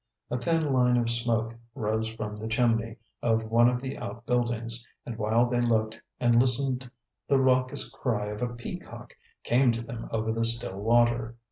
[0.31, 5.15] A thin line of smoke rose from the chimney of one of the outbuildings; and
[5.15, 6.89] while they looked and listened
[7.27, 11.35] the raucous cry of a peacock came to them over the still water.